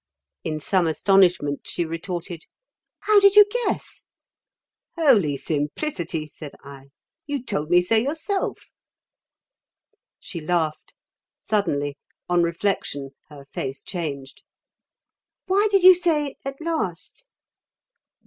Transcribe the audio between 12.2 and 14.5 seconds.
on reflection, her face changed.